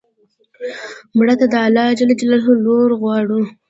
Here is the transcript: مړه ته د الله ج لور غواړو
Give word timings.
مړه 1.17 1.35
ته 1.39 1.45
د 1.53 1.55
الله 1.65 1.85
ج 1.97 1.99
لور 2.65 2.89
غواړو 3.01 3.39